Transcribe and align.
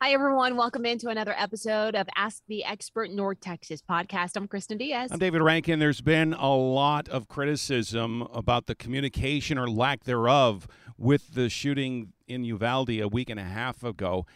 Hi, 0.00 0.10
everyone. 0.12 0.56
Welcome 0.56 0.84
into 0.84 1.08
another 1.08 1.34
episode 1.38 1.94
of 1.94 2.08
Ask 2.14 2.42
the 2.46 2.64
Expert 2.64 3.10
North 3.10 3.40
Texas 3.40 3.80
podcast. 3.80 4.36
I'm 4.36 4.46
Kristen 4.46 4.76
Diaz. 4.76 5.10
I'm 5.12 5.18
David 5.18 5.40
Rankin. 5.40 5.78
There's 5.78 6.02
been 6.02 6.34
a 6.34 6.54
lot 6.54 7.08
of 7.08 7.28
criticism 7.28 8.22
about 8.34 8.66
the 8.66 8.74
communication 8.74 9.56
or 9.56 9.68
lack 9.68 10.04
thereof 10.04 10.66
with 10.98 11.34
the 11.34 11.48
shooting 11.48 12.12
in 12.26 12.44
Uvalde 12.44 12.90
a 12.90 13.08
week 13.08 13.30
and 13.30 13.40
a 13.40 13.44
half 13.44 13.82
ago. 13.82 14.26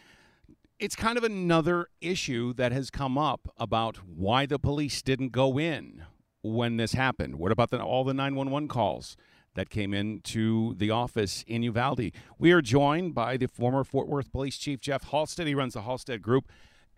It's 0.79 0.95
kind 0.95 1.17
of 1.17 1.23
another 1.23 1.87
issue 2.01 2.53
that 2.53 2.71
has 2.71 2.89
come 2.89 3.17
up 3.17 3.53
about 3.57 3.97
why 3.97 4.45
the 4.45 4.57
police 4.57 5.01
didn't 5.01 5.33
go 5.33 5.59
in 5.59 6.03
when 6.41 6.77
this 6.77 6.93
happened. 6.93 7.35
What 7.35 7.51
about 7.51 7.69
the, 7.69 7.79
all 7.81 8.03
the 8.05 8.13
911 8.13 8.69
calls? 8.69 9.17
That 9.55 9.69
came 9.69 9.93
into 9.93 10.75
the 10.75 10.91
office 10.91 11.43
in 11.47 11.63
Uvalde. 11.63 12.11
We 12.37 12.51
are 12.51 12.61
joined 12.61 13.13
by 13.13 13.37
the 13.37 13.47
former 13.47 13.83
Fort 13.83 14.07
Worth 14.07 14.31
Police 14.31 14.57
Chief 14.57 14.79
Jeff 14.79 15.03
Halstead. 15.09 15.47
He 15.47 15.55
runs 15.55 15.73
the 15.73 15.81
Halstead 15.81 16.21
Group, 16.21 16.49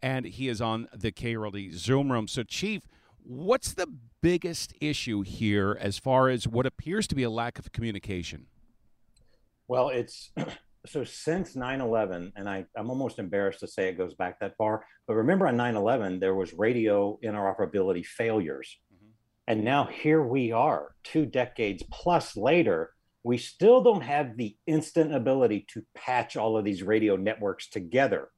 and 0.01 0.25
he 0.25 0.47
is 0.47 0.61
on 0.61 0.87
the 0.93 1.11
KRLD 1.11 1.73
Zoom 1.73 2.11
room. 2.11 2.27
So, 2.27 2.43
Chief, 2.43 2.83
what's 3.23 3.73
the 3.73 3.87
biggest 4.21 4.73
issue 4.79 5.21
here 5.21 5.77
as 5.79 5.97
far 5.97 6.29
as 6.29 6.47
what 6.47 6.65
appears 6.65 7.07
to 7.07 7.15
be 7.15 7.23
a 7.23 7.29
lack 7.29 7.59
of 7.59 7.71
communication? 7.71 8.47
Well, 9.67 9.89
it's 9.89 10.31
so 10.85 11.03
since 11.03 11.55
9-11 11.55 12.31
and 12.35 12.49
I, 12.49 12.65
i'm 12.75 12.89
almost 12.89 13.19
embarrassed 13.19 13.59
to 13.59 13.67
say 13.67 13.87
it 13.87 13.97
goes 13.97 14.15
back 14.15 14.39
that 14.39 14.55
far 14.57 14.83
but 15.07 15.13
remember 15.13 15.47
on 15.47 15.55
9-11 15.55 16.19
there 16.19 16.33
was 16.33 16.53
radio 16.53 17.19
interoperability 17.23 18.03
failures 18.05 18.77
and 19.51 19.65
now 19.65 19.83
here 19.83 20.23
we 20.23 20.53
are, 20.53 20.95
two 21.03 21.25
decades 21.25 21.83
plus 21.91 22.37
later, 22.37 22.93
we 23.25 23.37
still 23.37 23.83
don't 23.83 23.99
have 23.99 24.37
the 24.37 24.55
instant 24.65 25.13
ability 25.13 25.65
to 25.73 25.85
patch 25.93 26.37
all 26.37 26.55
of 26.55 26.63
these 26.63 26.81
radio 26.81 27.17
networks 27.17 27.69
together. 27.69 28.29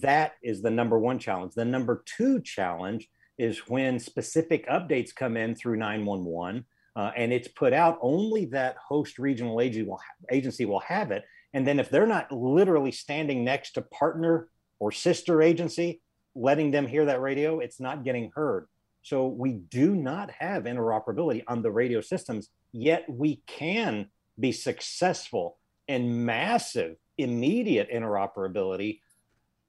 That 0.00 0.34
is 0.44 0.62
the 0.62 0.70
number 0.70 0.96
one 0.96 1.18
challenge. 1.18 1.54
The 1.56 1.64
number 1.64 2.04
two 2.06 2.40
challenge 2.40 3.08
is 3.36 3.66
when 3.66 3.98
specific 3.98 4.68
updates 4.68 5.12
come 5.12 5.36
in 5.36 5.56
through 5.56 5.78
911 5.78 6.64
uh, 6.94 7.10
and 7.16 7.32
it's 7.32 7.48
put 7.48 7.72
out, 7.72 7.98
only 8.00 8.44
that 8.44 8.76
host 8.76 9.18
regional 9.18 9.60
agency 9.60 9.88
will, 9.88 9.98
agency 10.30 10.66
will 10.66 10.78
have 10.78 11.10
it. 11.10 11.24
And 11.52 11.66
then 11.66 11.80
if 11.80 11.90
they're 11.90 12.06
not 12.06 12.30
literally 12.30 12.92
standing 12.92 13.42
next 13.42 13.72
to 13.72 13.82
partner 13.82 14.48
or 14.78 14.92
sister 14.92 15.42
agency, 15.42 16.00
letting 16.36 16.70
them 16.70 16.86
hear 16.86 17.06
that 17.06 17.20
radio, 17.20 17.58
it's 17.58 17.80
not 17.80 18.04
getting 18.04 18.30
heard. 18.36 18.68
So 19.04 19.26
we 19.26 19.52
do 19.52 19.94
not 19.94 20.30
have 20.30 20.64
interoperability 20.64 21.44
on 21.46 21.60
the 21.60 21.70
radio 21.70 22.00
systems, 22.00 22.48
yet 22.72 23.04
we 23.06 23.42
can 23.46 24.08
be 24.40 24.50
successful 24.50 25.58
in 25.86 26.24
massive, 26.24 26.96
immediate 27.18 27.90
interoperability. 27.92 29.00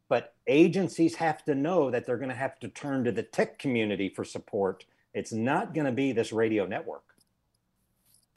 But 0.08 0.34
agencies 0.48 1.16
have 1.16 1.44
to 1.46 1.54
know 1.54 1.92
that 1.92 2.06
they're 2.06 2.18
going 2.18 2.30
to 2.30 2.36
have 2.36 2.58
to 2.62 2.70
turn 2.70 3.04
to 3.04 3.12
the 3.12 3.24
tech 3.24 3.60
community 3.60 4.08
for 4.08 4.24
support. 4.24 4.86
It's 5.14 5.34
not 5.34 5.74
going 5.74 5.86
to 5.86 5.92
be 5.92 6.14
this 6.14 6.32
radio 6.32 6.66
network. 6.66 7.04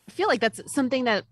I 0.08 0.10
feel 0.10 0.26
like 0.26 0.41
that's 0.41 0.60
something 0.72 1.04
that 1.04 1.26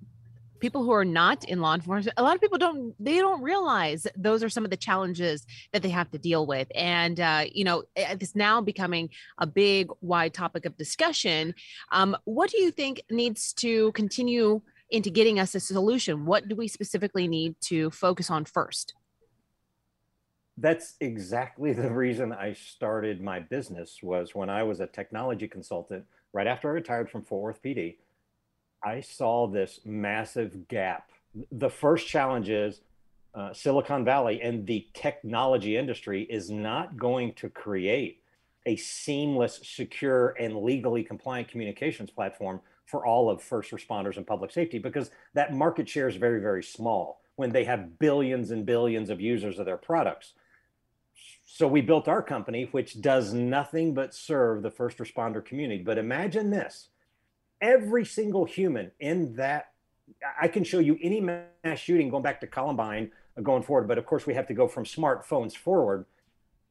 people 0.61 0.83
who 0.83 0.91
are 0.91 1.05
not 1.05 1.45
in 1.45 1.61
law 1.61 1.75
enforcement 1.75 2.15
a 2.17 2.23
lot 2.23 2.35
of 2.35 2.41
people 2.41 2.59
don't 2.59 2.95
they 2.99 3.17
don't 3.17 3.43
realize 3.43 4.07
those 4.17 4.43
are 4.43 4.49
some 4.49 4.65
of 4.65 4.71
the 4.71 4.77
challenges 4.77 5.47
that 5.73 5.83
they 5.83 5.89
have 5.89 6.11
to 6.11 6.19
deal 6.19 6.47
with. 6.47 6.69
And 6.75 7.21
uh, 7.21 7.45
you 7.53 7.65
know 7.65 7.85
it's 7.95 8.35
now 8.35 8.61
becoming 8.61 9.11
a 9.39 9.47
big 9.47 9.89
wide 10.01 10.35
topic 10.35 10.65
of 10.67 10.77
discussion 10.77 11.55
um, 11.93 12.17
what 12.25 12.51
do 12.51 12.61
you 12.61 12.71
think 12.71 13.03
needs 13.11 13.53
to 13.55 13.93
continue 13.93 14.61
into 14.91 15.11
getting 15.11 15.39
us 15.39 15.55
a 15.55 15.61
solution? 15.61 16.25
What 16.27 16.49
do 16.49 16.55
we 16.55 16.69
specifically 16.69 17.27
need 17.27 17.57
to 17.63 17.91
focus 17.91 18.31
on 18.31 18.45
first? 18.45 18.95
That's 20.59 20.95
exactly 21.01 21.73
the 21.75 21.91
reason 21.91 22.33
i 22.33 22.55
started 22.55 23.21
my 23.21 23.41
business 23.41 23.99
was 24.03 24.35
when 24.35 24.49
i 24.49 24.63
was 24.63 24.81
a 24.81 24.87
technology 24.87 25.47
consultant 25.47 26.05
right 26.33 26.47
after 26.47 26.69
i 26.69 26.73
retired 26.73 27.11
from 27.11 27.23
fort 27.23 27.43
worth 27.43 27.63
pd 27.63 27.97
I 28.87 29.01
saw 29.01 29.49
this 29.49 29.81
massive 29.85 30.69
gap. 30.69 31.11
The 31.51 31.69
first 31.69 32.07
challenge 32.07 32.49
is 32.49 32.83
uh, 33.35 33.53
Silicon 33.53 34.05
Valley 34.05 34.41
and 34.41 34.65
the 34.65 34.87
technology 34.95 35.77
industry 35.77 36.23
is 36.31 36.51
not 36.51 36.97
going 36.97 37.35
to 37.35 37.49
create 37.51 38.23
a 38.65 38.77
seamless, 38.77 39.59
secure, 39.65 40.37
and 40.39 40.63
legally 40.63 41.03
compliant 41.03 41.49
communications 41.49 42.13
platform 42.13 42.61
for 42.85 43.05
all 43.05 43.29
of 43.29 43.43
first 43.43 43.73
responders 43.73 44.19
and 44.19 44.27
public 44.27 44.53
safety 44.53 44.79
because 44.79 45.11
that 45.35 45.53
market 45.53 45.89
share 45.89 46.07
is 46.07 46.15
very, 46.15 46.41
very 46.41 46.63
small 46.63 47.21
when 47.35 47.51
they 47.51 47.65
have 47.65 47.99
billions 47.99 48.53
and 48.53 48.65
billions 48.65 49.11
of 49.11 49.21
users 49.21 49.59
of 49.59 49.67
their 49.67 49.77
products. 49.77 50.35
So 51.45 51.67
we 51.67 51.81
built 51.81 52.07
our 52.07 52.23
company, 52.23 52.69
which 52.71 53.01
does 53.01 53.33
nothing 53.33 53.95
but 53.95 54.15
serve 54.15 54.63
the 54.63 54.71
first 54.71 54.99
responder 54.99 55.45
community. 55.45 55.83
But 55.83 55.99
imagine 55.99 56.51
this 56.51 56.89
every 57.61 58.05
single 58.05 58.45
human 58.45 58.91
in 59.01 59.35
that 59.37 59.71
I 60.41 60.49
can 60.49 60.65
show 60.65 60.79
you 60.79 60.99
any 61.03 61.21
mass 61.21 61.79
shooting 61.79 62.09
going 62.09 62.23
back 62.23 62.41
to 62.41 62.47
Columbine 62.47 63.11
uh, 63.37 63.41
going 63.41 63.63
forward, 63.63 63.89
but 63.89 63.99
of 63.99 64.07
course 64.07 64.27
we 64.27 64.35
have 64.35 64.47
to 64.49 64.55
go 64.55 64.69
from 64.69 64.85
smartphones 64.85 65.57
forward. 65.57 66.07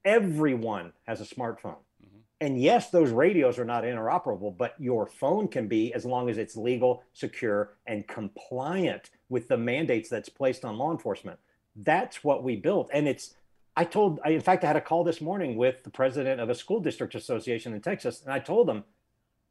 Everyone 0.04 0.94
has 1.04 1.22
a 1.22 1.26
smartphone. 1.26 1.78
Mm-hmm. 2.04 2.18
And 2.42 2.62
yes, 2.62 2.90
those 2.90 3.12
radios 3.12 3.60
are 3.60 3.66
not 3.66 3.84
interoperable, 3.84 4.56
but 4.56 4.76
your 4.80 5.08
phone 5.08 5.48
can 5.48 5.68
be 5.68 5.94
as 5.94 6.06
long 6.06 6.30
as 6.30 6.38
it's 6.38 6.56
legal, 6.56 7.04
secure, 7.14 7.74
and 7.88 8.08
compliant 8.08 9.10
with 9.30 9.48
the 9.48 9.58
mandates 9.58 10.10
that's 10.10 10.30
placed 10.30 10.64
on 10.64 10.78
law 10.78 10.92
enforcement. 10.92 11.40
That's 11.76 12.24
what 12.24 12.44
we 12.44 12.56
built. 12.56 12.90
And 12.94 13.08
it's, 13.08 13.36
I 13.76 13.84
told, 13.84 14.20
I, 14.24 14.30
in 14.30 14.42
fact, 14.42 14.64
I 14.64 14.68
had 14.68 14.76
a 14.78 14.82
call 14.82 15.04
this 15.04 15.20
morning 15.20 15.58
with 15.58 15.84
the 15.84 15.90
president 15.90 16.40
of 16.40 16.50
a 16.50 16.56
school 16.56 16.80
district 16.80 17.16
association 17.16 17.74
in 17.74 17.82
Texas, 17.82 18.22
and 18.24 18.32
I 18.32 18.40
told 18.40 18.68
them, 18.68 18.86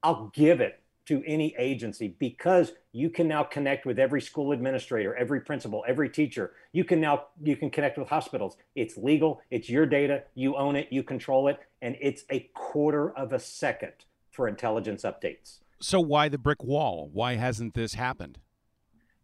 I'll 0.03 0.31
give 0.34 0.61
it 0.61 0.81
to 1.06 1.22
any 1.26 1.54
agency 1.59 2.16
because 2.19 2.72
you 2.92 3.10
can 3.10 3.28
now 3.28 3.42
connect 3.42 3.84
with 3.84 3.98
every 3.98 4.20
school 4.20 4.53
administrator 4.53 5.15
every 5.16 5.41
principal 5.41 5.84
every 5.87 6.09
teacher. 6.09 6.53
You 6.72 6.84
can 6.84 7.00
now 7.00 7.26
you 7.42 7.56
can 7.56 7.70
connect 7.70 7.98
with 7.98 8.09
hospitals. 8.09 8.56
It's 8.75 8.97
legal. 8.97 9.41
It's 9.50 9.69
your 9.69 9.87
data. 9.87 10.25
You 10.34 10.56
own 10.56 10.76
it. 10.76 10.88
You 10.91 11.03
control 11.03 11.48
it. 11.48 11.59
And 11.82 11.97
it's 12.00 12.25
a 12.31 12.50
quarter 12.54 13.10
of 13.12 13.32
a 13.32 13.38
second 13.38 13.92
for 14.31 14.48
intelligence 14.48 15.03
updates. 15.03 15.59
So 15.81 16.00
why 16.00 16.28
the 16.28 16.38
brick 16.38 16.65
wall? 16.65 17.10
Why 17.12 17.34
hasn't 17.34 17.75
this 17.75 17.94
happened? 17.94 18.38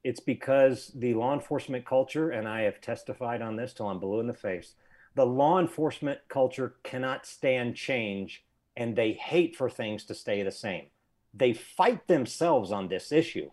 It's 0.02 0.20
because 0.20 0.92
the 0.94 1.14
law 1.14 1.34
enforcement 1.34 1.84
culture 1.84 2.30
and 2.30 2.48
i 2.48 2.62
have 2.62 2.80
testified 2.80 3.42
on 3.42 3.56
this 3.56 3.74
till 3.74 3.86
i'm 3.86 3.98
blue 3.98 4.20
in 4.20 4.26
the 4.26 4.32
face 4.32 4.74
the 5.14 5.26
law 5.26 5.58
enforcement 5.58 6.18
culture 6.28 6.76
cannot 6.82 7.26
stand 7.26 7.76
change 7.76 8.44
and 8.76 8.97
they 8.97 9.12
hate 9.12 9.56
for 9.56 9.68
things 9.68 10.04
to 10.04 10.14
stay 10.14 10.42
the 10.42 10.50
same 10.50 10.86
they 11.32 11.52
fight 11.52 12.06
themselves 12.06 12.72
on 12.72 12.88
this 12.88 13.12
issue. 13.12 13.50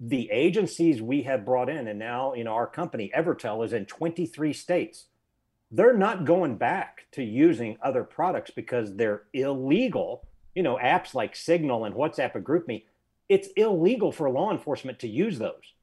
The 0.00 0.30
agencies 0.30 1.02
we 1.02 1.22
have 1.22 1.44
brought 1.44 1.68
in, 1.68 1.88
and 1.88 1.98
now 1.98 2.34
you 2.34 2.44
know 2.44 2.52
our 2.52 2.66
company 2.66 3.10
Evertel 3.16 3.64
is 3.64 3.72
in 3.72 3.86
23 3.86 4.52
states. 4.52 5.06
They're 5.70 5.96
not 5.96 6.24
going 6.24 6.56
back 6.56 7.06
to 7.12 7.22
using 7.22 7.76
other 7.82 8.04
products 8.04 8.50
because 8.50 8.96
they're 8.96 9.24
illegal. 9.32 10.26
You 10.54 10.62
know, 10.62 10.78
apps 10.82 11.14
like 11.14 11.36
Signal 11.36 11.84
and 11.84 11.94
WhatsApp 11.94 12.34
and 12.34 12.44
GroupMe, 12.44 12.84
it's 13.28 13.48
illegal 13.56 14.10
for 14.10 14.30
law 14.30 14.50
enforcement 14.50 14.98
to 15.00 15.08
use 15.08 15.38
those 15.38 15.74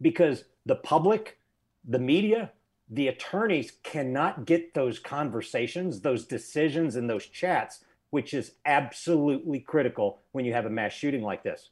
because 0.00 0.44
the 0.64 0.76
public, 0.76 1.38
the 1.84 1.98
media, 1.98 2.52
the 2.88 3.08
attorneys 3.08 3.72
cannot 3.82 4.44
get 4.44 4.74
those 4.74 4.98
conversations, 4.98 6.00
those 6.00 6.26
decisions, 6.26 6.94
and 6.96 7.08
those 7.08 7.26
chats 7.26 7.84
which 8.12 8.34
is 8.34 8.52
absolutely 8.66 9.58
critical 9.58 10.20
when 10.32 10.44
you 10.44 10.52
have 10.52 10.66
a 10.66 10.70
mass 10.70 10.92
shooting 10.92 11.22
like 11.22 11.42
this. 11.42 11.70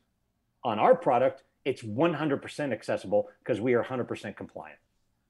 On 0.65 0.79
our 0.79 0.95
product, 0.95 1.43
it's 1.67 1.83
100% 1.83 2.73
accessible 2.73 3.29
because 3.45 3.61
we 3.61 3.75
are 3.75 3.85
100% 3.85 4.37
compliant. 4.37 4.79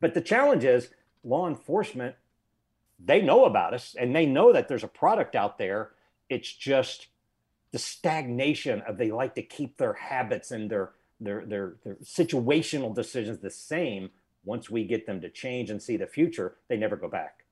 But 0.00 0.14
the 0.14 0.20
challenge 0.20 0.62
is 0.62 0.90
law 1.24 1.48
enforcement, 1.48 2.14
they 3.04 3.20
know 3.20 3.44
about 3.44 3.74
us 3.74 3.96
and 3.98 4.14
they 4.14 4.24
know 4.24 4.52
that 4.52 4.68
there's 4.68 4.84
a 4.84 4.88
product 4.88 5.34
out 5.34 5.58
there. 5.58 5.90
It's 6.28 6.52
just 6.52 7.08
the 7.72 7.78
stagnation 7.80 8.80
of 8.82 8.96
they 8.96 9.10
like 9.10 9.34
to 9.34 9.42
keep 9.42 9.78
their 9.78 9.94
habits 9.94 10.52
and 10.52 10.70
their 10.70 10.92
their 11.20 11.44
their, 11.44 11.74
their 11.82 11.96
situational 11.96 12.94
decisions 12.94 13.40
the 13.40 13.50
same 13.50 14.10
once 14.44 14.70
we 14.70 14.84
get 14.84 15.06
them 15.06 15.20
to 15.22 15.28
change 15.28 15.70
and 15.70 15.82
see 15.82 15.96
the 15.96 16.06
future, 16.06 16.56
they 16.68 16.76
never 16.76 16.94
go 16.94 17.08
back. 17.08 17.44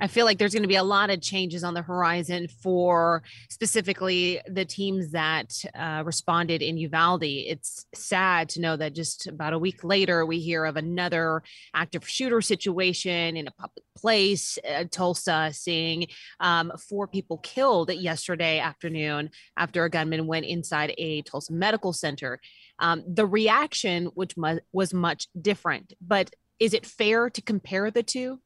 I 0.00 0.06
feel 0.06 0.26
like 0.26 0.38
there's 0.38 0.52
going 0.52 0.64
to 0.64 0.68
be 0.68 0.76
a 0.76 0.82
lot 0.82 1.10
of 1.10 1.20
changes 1.22 1.62
on 1.62 1.72
the 1.72 1.82
horizon 1.82 2.48
for 2.62 3.22
specifically 3.48 4.40
the 4.46 4.64
teams 4.64 5.12
that 5.12 5.54
uh, 5.74 6.02
responded 6.04 6.62
in 6.62 6.76
Uvalde. 6.76 7.22
It's 7.22 7.86
sad 7.94 8.48
to 8.50 8.60
know 8.60 8.76
that 8.76 8.94
just 8.94 9.26
about 9.26 9.52
a 9.52 9.58
week 9.58 9.84
later, 9.84 10.26
we 10.26 10.40
hear 10.40 10.64
of 10.64 10.76
another 10.76 11.42
active 11.74 12.06
shooter 12.08 12.40
situation 12.40 13.36
in 13.36 13.46
a 13.46 13.52
public 13.52 13.84
place, 13.96 14.58
uh, 14.68 14.84
Tulsa, 14.90 15.50
seeing 15.54 16.08
um, 16.40 16.72
four 16.88 17.06
people 17.06 17.38
killed 17.38 17.90
yesterday 17.92 18.58
afternoon 18.58 19.30
after 19.56 19.84
a 19.84 19.90
gunman 19.90 20.26
went 20.26 20.44
inside 20.44 20.92
a 20.98 21.22
Tulsa 21.22 21.52
medical 21.52 21.92
center. 21.92 22.40
Um, 22.80 23.04
the 23.06 23.26
reaction, 23.26 24.06
which 24.14 24.36
mu- 24.36 24.58
was 24.72 24.92
much 24.92 25.28
different, 25.40 25.94
but 26.00 26.34
is 26.58 26.74
it 26.74 26.84
fair 26.84 27.30
to 27.30 27.40
compare 27.40 27.90
the 27.90 28.02
two? 28.02 28.40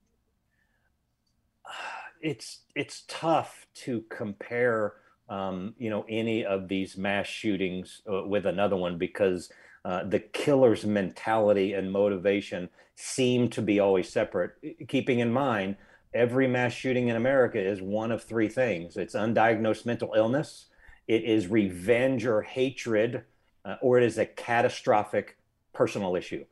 It's 2.20 2.60
it's 2.74 3.04
tough 3.08 3.66
to 3.74 4.04
compare 4.08 4.94
um, 5.28 5.74
you 5.78 5.90
know 5.90 6.04
any 6.08 6.44
of 6.44 6.68
these 6.68 6.96
mass 6.96 7.26
shootings 7.26 8.02
uh, 8.10 8.24
with 8.24 8.46
another 8.46 8.76
one 8.76 8.98
because 8.98 9.50
uh, 9.84 10.04
the 10.04 10.20
killer's 10.20 10.84
mentality 10.84 11.72
and 11.72 11.92
motivation 11.92 12.68
seem 12.96 13.48
to 13.48 13.62
be 13.62 13.78
always 13.78 14.08
separate. 14.08 14.52
Keeping 14.88 15.20
in 15.20 15.32
mind 15.32 15.76
every 16.14 16.48
mass 16.48 16.72
shooting 16.72 17.08
in 17.08 17.16
america 17.16 17.60
is 17.60 17.82
one 17.82 18.10
of 18.10 18.22
three 18.22 18.48
things. 18.48 18.96
It's 18.96 19.14
undiagnosed 19.14 19.86
mental 19.86 20.14
illness 20.16 20.66
it 21.08 21.24
is 21.24 21.48
revenge 21.48 22.26
or 22.26 22.42
hatred 22.42 23.24
uh, 23.64 23.76
or 23.80 23.98
it 23.98 24.04
is 24.04 24.18
a 24.18 24.26
catastrophic 24.26 25.38
personal 25.72 26.14
issue 26.14 26.44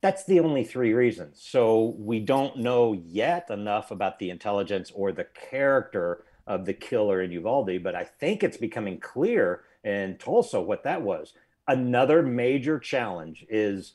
that's 0.00 0.24
the 0.24 0.40
only 0.40 0.64
three 0.64 0.94
reasons. 0.94 1.40
So 1.42 1.94
we 1.98 2.20
don't 2.20 2.56
know 2.56 2.92
yet 2.92 3.50
enough 3.50 3.90
about 3.90 4.18
the 4.18 4.30
intelligence 4.30 4.90
or 4.94 5.12
the 5.12 5.26
character 5.50 6.24
of 6.46 6.64
the 6.64 6.72
killer 6.72 7.22
in 7.22 7.32
Uvalde, 7.32 7.82
but 7.82 7.94
I 7.94 8.04
think 8.04 8.42
it's 8.42 8.56
becoming 8.56 8.98
clear 8.98 9.62
in 9.84 10.16
Tulsa 10.18 10.60
what 10.60 10.84
that 10.84 11.02
was. 11.02 11.34
Another 11.68 12.22
major 12.22 12.78
challenge 12.78 13.44
is 13.48 13.94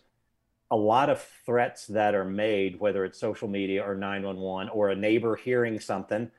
a 0.72 0.76
lot 0.76 1.10
of 1.10 1.22
threats 1.46 1.88
that 1.88 2.16
are 2.16 2.26
made, 2.26 2.80
whether 2.80 3.04
it's 3.04 3.20
social 3.20 3.48
media 3.48 3.84
or 3.84 3.96
911 3.96 4.70
or 4.70 4.90
a 4.90 4.96
neighbor 4.96 5.36
hearing 5.36 5.80
something, 5.80 6.32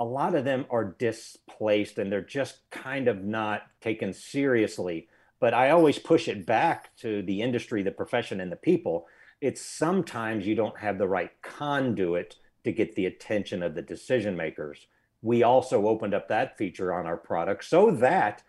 a 0.00 0.04
lot 0.04 0.34
of 0.34 0.44
them 0.44 0.64
are 0.70 0.96
displaced 0.98 1.98
and 1.98 2.10
they're 2.10 2.22
just 2.22 2.70
kind 2.70 3.08
of 3.08 3.22
not 3.22 3.62
taken 3.80 4.12
seriously 4.12 5.08
but 5.40 5.54
I 5.54 5.70
always 5.70 5.98
push 5.98 6.28
it 6.28 6.46
back 6.46 6.94
to 6.98 7.22
the 7.22 7.40
industry, 7.42 7.82
the 7.82 7.90
profession, 7.90 8.40
and 8.40 8.52
the 8.52 8.56
people. 8.56 9.06
It's 9.40 9.62
sometimes 9.62 10.46
you 10.46 10.54
don't 10.54 10.78
have 10.78 10.98
the 10.98 11.08
right 11.08 11.30
conduit 11.42 12.36
to 12.64 12.72
get 12.72 12.94
the 12.94 13.06
attention 13.06 13.62
of 13.62 13.74
the 13.74 13.82
decision 13.82 14.36
makers. 14.36 14.86
We 15.22 15.42
also 15.42 15.86
opened 15.86 16.14
up 16.14 16.28
that 16.28 16.58
feature 16.58 16.92
on 16.92 17.06
our 17.06 17.16
product 17.16 17.64
so 17.64 17.90
that 17.90 18.42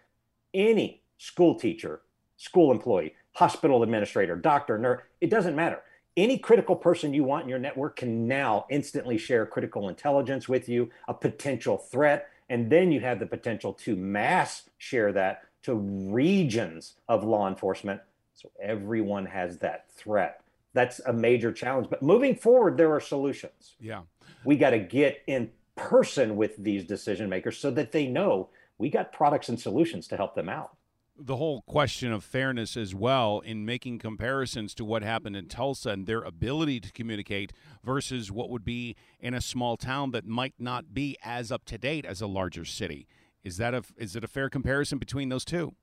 any 0.54 1.04
school 1.18 1.56
teacher, 1.56 2.02
school 2.36 2.72
employee, 2.72 3.16
hospital 3.34 3.84
administrator, 3.84 4.36
doctor, 4.36 4.78
nurse, 4.78 5.02
it 5.22 5.30
doesn't 5.30 5.56
matter. 5.56 5.82
Any 6.18 6.38
critical 6.38 6.76
person 6.76 7.14
you 7.14 7.24
want 7.24 7.44
in 7.44 7.50
your 7.50 7.60
network 7.60 7.96
can 7.96 8.28
now 8.28 8.66
instantly 8.70 9.18
share 9.18 9.46
critical 9.46 9.88
intelligence 9.88 10.50
with 10.50 10.68
you, 10.68 10.90
a 11.08 11.14
potential 11.14 11.78
threat, 11.78 12.28
and 12.50 12.70
then 12.70 12.92
you 12.92 13.00
have 13.00 13.20
the 13.20 13.26
potential 13.26 13.72
to 13.72 13.96
mass 13.96 14.70
share 14.78 15.14
that 15.14 15.44
to 15.64 15.76
regions 15.76 16.96
of 17.08 17.24
law 17.24 17.48
enforcement. 17.48 18.02
So 18.34 18.50
everyone 18.62 19.26
has 19.26 19.58
that 19.60 19.92
threat. 19.92 20.42
That's 20.74 21.00
a 21.02 21.14
major 21.14 21.52
challenge. 21.52 21.88
But 21.90 22.02
moving 22.02 22.36
forward, 22.36 22.78
there 22.78 22.92
are 22.94 23.00
solutions. 23.00 23.76
Yeah. 23.80 24.02
We 24.46 24.56
got 24.56 24.72
to 24.72 24.80
get 24.80 25.22
in 25.28 25.52
person 25.76 26.36
with 26.36 26.56
these 26.58 26.86
decision 26.86 27.30
makers 27.30 27.58
so 27.58 27.72
that 27.72 27.92
they 27.92 28.08
know 28.08 28.50
we 28.78 28.90
got 28.90 29.12
products 29.12 29.50
and 29.50 29.60
solutions 29.60 30.08
to 30.08 30.18
help 30.18 30.36
them 30.36 30.50
out 30.50 30.76
the 31.24 31.36
whole 31.36 31.62
question 31.62 32.12
of 32.12 32.24
fairness 32.24 32.76
as 32.76 32.96
well 32.96 33.42
in 33.42 33.66
making 33.66 34.00
comparisons 34.00 34.74
to 34.74 34.84
what 34.84 35.04
happened 35.04 35.36
in 35.36 35.48
Tulsa 35.48 35.92
and 35.92 36.08
their 36.08 36.22
ability 36.22 36.80
to 36.80 36.92
communicate 36.92 37.54
versus 37.84 38.32
what 38.32 38.50
would 38.50 38.66
be 38.66 38.96
in 39.20 39.34
a 39.34 39.42
small 39.42 39.78
town 39.78 40.12
that 40.12 40.26
might 40.26 40.56
not 40.58 40.94
be 40.94 41.18
as 41.24 41.52
up 41.52 41.66
to 41.66 41.78
date 41.78 42.06
as 42.06 42.22
a 42.22 42.28
larger 42.28 42.66
city. 42.66 43.08
Is 43.44 43.58
that 43.58 43.74
a 43.74 43.84
is 43.98 44.16
it 44.16 44.24
a 44.24 44.28
fair 44.28 44.50
comparison 44.50 44.98
between 44.98 45.30
those 45.30 45.46
two? 45.46 45.74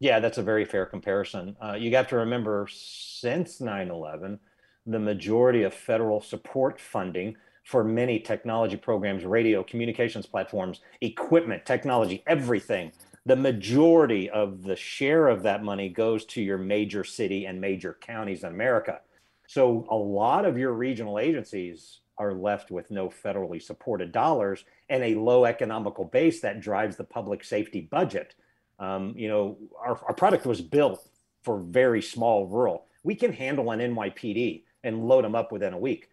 Yeah, 0.00 0.20
that's 0.20 0.38
a 0.38 0.42
very 0.42 0.64
fair 0.64 0.86
comparison. 0.86 1.56
Uh, 1.62 1.74
you 1.74 1.94
have 1.96 2.08
to 2.08 2.16
remember, 2.16 2.66
since 2.70 3.60
9/11, 3.60 4.38
the 4.86 4.98
majority 4.98 5.62
of 5.62 5.74
federal 5.74 6.20
support 6.20 6.80
funding 6.80 7.36
for 7.64 7.82
many 7.82 8.20
technology 8.20 8.76
programs, 8.76 9.24
radio, 9.24 9.62
communications 9.62 10.26
platforms, 10.26 10.80
equipment, 11.00 11.64
technology, 11.64 12.22
everything. 12.26 12.92
The 13.26 13.36
majority 13.36 14.28
of 14.28 14.62
the 14.64 14.76
share 14.76 15.28
of 15.28 15.42
that 15.44 15.62
money 15.62 15.88
goes 15.88 16.26
to 16.26 16.42
your 16.42 16.58
major 16.58 17.04
city 17.04 17.46
and 17.46 17.58
major 17.58 17.96
counties 18.00 18.44
in 18.44 18.52
America. 18.52 19.00
So 19.46 19.86
a 19.90 19.96
lot 19.96 20.44
of 20.44 20.58
your 20.58 20.72
regional 20.74 21.18
agencies 21.18 22.00
are 22.18 22.34
left 22.34 22.70
with 22.70 22.90
no 22.90 23.08
federally 23.08 23.60
supported 23.60 24.12
dollars 24.12 24.64
and 24.88 25.02
a 25.02 25.14
low 25.14 25.44
economical 25.44 26.04
base 26.04 26.40
that 26.40 26.60
drives 26.60 26.96
the 26.96 27.04
public 27.04 27.44
safety 27.44 27.80
budget. 27.80 28.34
Um, 28.78 29.14
you 29.16 29.28
know, 29.28 29.58
our, 29.78 29.98
our 30.06 30.14
product 30.14 30.46
was 30.46 30.60
built 30.60 31.08
for 31.42 31.58
very 31.60 32.02
small 32.02 32.46
rural. 32.46 32.86
We 33.02 33.14
can 33.14 33.32
handle 33.32 33.70
an 33.70 33.80
NYPD 33.80 34.62
and 34.82 35.06
load 35.06 35.24
them 35.24 35.34
up 35.34 35.52
within 35.52 35.74
a 35.74 35.78
week. 35.78 36.10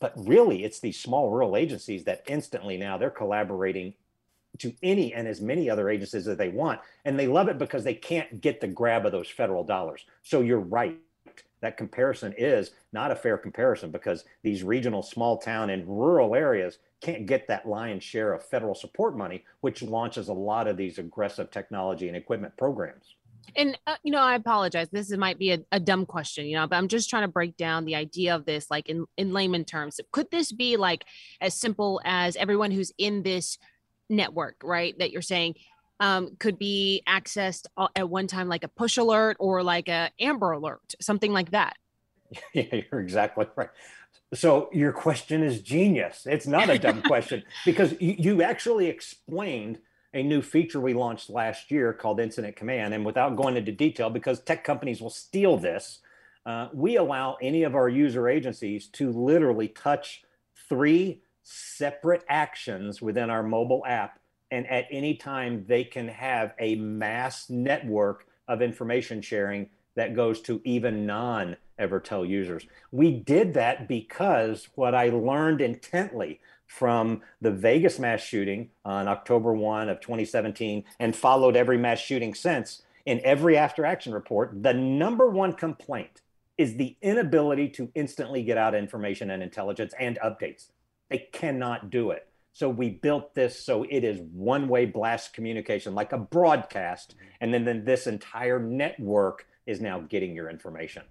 But 0.00 0.12
really, 0.16 0.64
it's 0.64 0.80
these 0.80 0.98
small 0.98 1.30
rural 1.30 1.56
agencies 1.56 2.04
that 2.04 2.22
instantly 2.28 2.76
now 2.76 2.98
they're 2.98 3.10
collaborating 3.10 3.94
to 4.58 4.72
any 4.82 5.12
and 5.12 5.26
as 5.26 5.40
many 5.40 5.68
other 5.68 5.88
agencies 5.88 6.28
as 6.28 6.36
they 6.36 6.48
want. 6.48 6.80
And 7.04 7.18
they 7.18 7.26
love 7.26 7.48
it 7.48 7.58
because 7.58 7.84
they 7.84 7.94
can't 7.94 8.40
get 8.40 8.60
the 8.60 8.68
grab 8.68 9.06
of 9.06 9.12
those 9.12 9.28
federal 9.28 9.64
dollars. 9.64 10.04
So 10.22 10.40
you're 10.40 10.60
right 10.60 10.98
that 11.60 11.76
comparison 11.76 12.34
is 12.36 12.70
not 12.92 13.10
a 13.10 13.16
fair 13.16 13.36
comparison 13.38 13.90
because 13.90 14.24
these 14.42 14.62
regional 14.62 15.02
small 15.02 15.38
town 15.38 15.70
and 15.70 15.86
rural 15.86 16.34
areas 16.34 16.78
can't 17.00 17.26
get 17.26 17.46
that 17.48 17.66
lion's 17.66 18.04
share 18.04 18.32
of 18.32 18.44
federal 18.44 18.74
support 18.74 19.16
money 19.16 19.44
which 19.60 19.82
launches 19.82 20.28
a 20.28 20.32
lot 20.32 20.66
of 20.66 20.76
these 20.76 20.98
aggressive 20.98 21.50
technology 21.50 22.08
and 22.08 22.16
equipment 22.16 22.56
programs. 22.56 23.14
And 23.56 23.78
uh, 23.86 23.96
you 24.02 24.12
know 24.12 24.20
i 24.20 24.34
apologize. 24.34 24.88
This 24.90 25.10
might 25.16 25.38
be 25.38 25.52
a, 25.52 25.58
a, 25.72 25.80
dumb 25.80 26.06
question 26.06 26.46
you 26.46 26.56
know 26.56 26.66
but 26.66 26.76
i'm 26.76 26.88
just 26.88 27.08
trying 27.08 27.22
to 27.22 27.28
break 27.28 27.56
down 27.56 27.84
the 27.84 27.94
idea 27.94 28.34
of 28.34 28.44
this 28.44 28.70
like 28.70 28.88
in 28.88 29.06
in 29.16 29.32
layman 29.32 29.64
terms. 29.64 30.00
Could 30.12 30.30
this 30.30 30.52
be 30.52 30.76
like 30.76 31.04
as 31.40 31.54
simple 31.54 32.00
as 32.04 32.36
everyone 32.36 32.70
who's 32.70 32.92
in 32.98 33.22
this 33.22 33.58
network 34.10 34.56
right 34.62 34.98
that 34.98 35.10
you're 35.10 35.22
saying 35.22 35.54
um, 36.00 36.36
could 36.38 36.58
be 36.58 37.02
accessed 37.08 37.66
at 37.96 38.08
one 38.08 38.26
time 38.26 38.48
like 38.48 38.64
a 38.64 38.68
push 38.68 38.96
alert 38.96 39.36
or 39.40 39.62
like 39.62 39.88
a 39.88 40.10
amber 40.20 40.52
alert 40.52 40.94
something 41.00 41.32
like 41.32 41.50
that. 41.50 41.76
Yeah 42.52 42.82
you're 42.90 43.00
exactly 43.00 43.46
right. 43.56 43.70
So 44.34 44.68
your 44.72 44.92
question 44.92 45.42
is 45.42 45.62
genius. 45.62 46.26
It's 46.26 46.46
not 46.46 46.68
a 46.68 46.78
dumb 46.78 47.00
question 47.02 47.42
because 47.64 47.92
you, 48.00 48.14
you 48.18 48.42
actually 48.42 48.86
explained 48.86 49.78
a 50.12 50.22
new 50.22 50.42
feature 50.42 50.80
we 50.80 50.92
launched 50.92 51.30
last 51.30 51.70
year 51.70 51.92
called 51.94 52.20
incident 52.20 52.56
command. 52.56 52.92
And 52.92 53.06
without 53.06 53.36
going 53.36 53.56
into 53.56 53.72
detail 53.72 54.10
because 54.10 54.40
tech 54.40 54.64
companies 54.64 55.00
will 55.00 55.10
steal 55.10 55.56
this 55.56 56.00
uh, 56.48 56.68
we 56.72 56.96
allow 56.96 57.36
any 57.42 57.64
of 57.64 57.74
our 57.74 57.90
user 57.90 58.26
agencies 58.26 58.86
to 58.86 59.12
literally 59.12 59.68
touch 59.68 60.22
three 60.66 61.20
separate 61.42 62.24
actions 62.26 63.02
within 63.02 63.28
our 63.28 63.42
mobile 63.42 63.84
app 63.86 64.18
and 64.50 64.66
at 64.66 64.86
any 64.90 65.14
time 65.14 65.64
they 65.68 65.84
can 65.84 66.08
have 66.08 66.54
a 66.58 66.76
mass 66.76 67.48
network 67.50 68.26
of 68.46 68.62
information 68.62 69.20
sharing 69.20 69.68
that 69.94 70.14
goes 70.14 70.40
to 70.42 70.60
even 70.64 71.06
non 71.06 71.56
Evertel 71.78 72.28
users. 72.28 72.66
We 72.90 73.12
did 73.12 73.54
that 73.54 73.88
because 73.88 74.68
what 74.74 74.94
I 74.94 75.10
learned 75.10 75.60
intently 75.60 76.40
from 76.66 77.22
the 77.40 77.50
Vegas 77.50 77.98
mass 77.98 78.20
shooting 78.20 78.70
on 78.84 79.08
October 79.08 79.52
1 79.54 79.88
of 79.88 80.00
2017 80.00 80.84
and 80.98 81.16
followed 81.16 81.56
every 81.56 81.78
mass 81.78 81.98
shooting 81.98 82.34
since 82.34 82.82
in 83.06 83.20
every 83.24 83.56
after 83.56 83.86
action 83.86 84.12
report, 84.12 84.62
the 84.62 84.74
number 84.74 85.30
one 85.30 85.54
complaint 85.54 86.20
is 86.58 86.76
the 86.76 86.96
inability 87.00 87.68
to 87.70 87.90
instantly 87.94 88.42
get 88.42 88.58
out 88.58 88.74
information 88.74 89.30
and 89.30 89.42
intelligence 89.42 89.94
and 89.98 90.18
updates. 90.22 90.66
They 91.08 91.26
cannot 91.32 91.88
do 91.88 92.10
it. 92.10 92.27
So 92.58 92.68
we 92.68 92.90
built 92.90 93.36
this 93.36 93.56
so 93.56 93.86
it 93.88 94.02
is 94.02 94.18
one 94.32 94.66
way 94.66 94.84
blast 94.84 95.32
communication, 95.32 95.94
like 95.94 96.12
a 96.12 96.18
broadcast. 96.18 97.14
And 97.40 97.54
then, 97.54 97.64
then 97.64 97.84
this 97.84 98.08
entire 98.08 98.58
network 98.58 99.46
is 99.68 99.80
now 99.80 100.00
getting 100.00 100.34
your 100.34 100.50
information. 100.50 101.04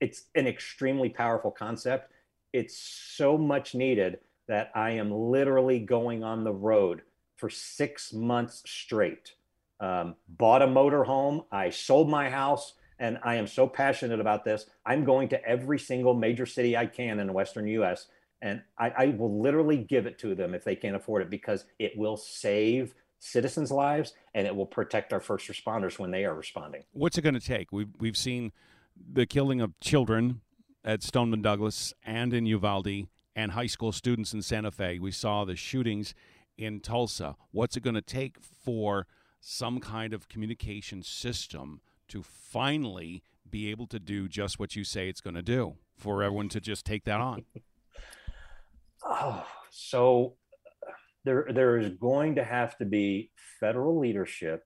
It's 0.00 0.22
an 0.34 0.46
extremely 0.46 1.10
powerful 1.10 1.50
concept. 1.50 2.10
It's 2.54 2.78
so 2.78 3.36
much 3.36 3.74
needed 3.74 4.20
that 4.48 4.70
I 4.74 4.92
am 4.92 5.12
literally 5.12 5.78
going 5.78 6.24
on 6.24 6.42
the 6.42 6.54
road 6.54 7.02
for 7.36 7.50
six 7.50 8.14
months 8.14 8.62
straight. 8.64 9.34
Um, 9.80 10.14
bought 10.26 10.62
a 10.62 10.66
motor 10.66 11.04
home. 11.04 11.42
I 11.52 11.68
sold 11.68 12.08
my 12.08 12.30
house. 12.30 12.72
And 12.98 13.18
I 13.22 13.34
am 13.34 13.46
so 13.46 13.66
passionate 13.66 14.20
about 14.20 14.46
this. 14.46 14.64
I'm 14.86 15.04
going 15.04 15.28
to 15.30 15.44
every 15.44 15.78
single 15.78 16.14
major 16.14 16.46
city 16.46 16.78
I 16.78 16.86
can 16.86 17.20
in 17.20 17.26
the 17.26 17.32
Western 17.34 17.66
US. 17.66 18.06
And 18.42 18.62
I, 18.78 18.90
I 18.90 19.06
will 19.06 19.40
literally 19.40 19.78
give 19.78 20.06
it 20.06 20.18
to 20.20 20.34
them 20.34 20.54
if 20.54 20.64
they 20.64 20.76
can't 20.76 20.96
afford 20.96 21.22
it 21.22 21.30
because 21.30 21.64
it 21.78 21.96
will 21.96 22.16
save 22.16 22.94
citizens' 23.18 23.70
lives 23.70 24.12
and 24.34 24.46
it 24.46 24.54
will 24.54 24.66
protect 24.66 25.12
our 25.12 25.20
first 25.20 25.48
responders 25.48 25.98
when 25.98 26.10
they 26.10 26.24
are 26.24 26.34
responding. 26.34 26.84
What's 26.92 27.16
it 27.16 27.22
going 27.22 27.34
to 27.34 27.40
take? 27.40 27.72
We've, 27.72 27.88
we've 27.98 28.16
seen 28.16 28.52
the 29.12 29.24
killing 29.26 29.60
of 29.60 29.78
children 29.80 30.42
at 30.84 31.02
Stoneman 31.02 31.40
Douglas 31.40 31.94
and 32.04 32.34
in 32.34 32.44
Uvalde 32.46 33.08
and 33.34 33.52
high 33.52 33.66
school 33.66 33.92
students 33.92 34.34
in 34.34 34.42
Santa 34.42 34.70
Fe. 34.70 34.98
We 34.98 35.10
saw 35.10 35.44
the 35.44 35.56
shootings 35.56 36.14
in 36.56 36.80
Tulsa. 36.80 37.36
What's 37.50 37.76
it 37.76 37.82
going 37.82 37.94
to 37.94 38.02
take 38.02 38.38
for 38.40 39.06
some 39.40 39.80
kind 39.80 40.12
of 40.12 40.28
communication 40.28 41.02
system 41.02 41.80
to 42.08 42.22
finally 42.22 43.22
be 43.48 43.70
able 43.70 43.86
to 43.86 43.98
do 43.98 44.28
just 44.28 44.58
what 44.58 44.76
you 44.76 44.84
say 44.84 45.08
it's 45.08 45.20
going 45.20 45.34
to 45.34 45.42
do 45.42 45.76
for 45.96 46.22
everyone 46.22 46.48
to 46.50 46.60
just 46.60 46.84
take 46.84 47.04
that 47.04 47.20
on? 47.20 47.44
Oh, 49.14 49.46
so 49.70 50.36
there 51.24 51.46
there 51.52 51.78
is 51.78 51.90
going 51.90 52.34
to 52.36 52.44
have 52.44 52.76
to 52.78 52.84
be 52.84 53.30
federal 53.60 53.98
leadership 53.98 54.62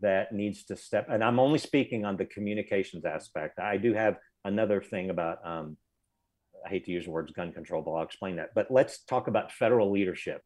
that 0.00 0.32
needs 0.32 0.64
to 0.64 0.76
step 0.76 1.06
and 1.10 1.24
i'm 1.24 1.40
only 1.40 1.58
speaking 1.58 2.04
on 2.04 2.16
the 2.16 2.24
communications 2.26 3.04
aspect. 3.04 3.58
I 3.58 3.76
do 3.78 3.94
have 3.94 4.16
another 4.44 4.80
thing 4.80 5.10
about 5.10 5.38
um, 5.44 5.76
i 6.64 6.68
hate 6.68 6.84
to 6.84 6.92
use 6.92 7.04
the 7.04 7.10
words 7.10 7.32
gun 7.32 7.52
control 7.52 7.82
but 7.82 7.92
i'll 7.92 8.04
explain 8.04 8.36
that. 8.36 8.50
But 8.54 8.70
let's 8.70 9.04
talk 9.04 9.28
about 9.28 9.52
federal 9.52 9.90
leadership. 9.90 10.42